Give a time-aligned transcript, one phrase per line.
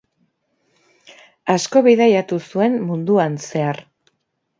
[1.55, 3.83] Asko bidaiatu zuen munduan zehar.